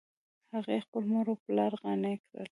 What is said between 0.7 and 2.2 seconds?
خپل مور او پلار قانع